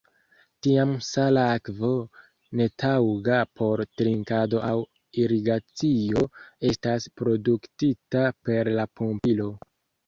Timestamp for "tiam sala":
0.67-1.43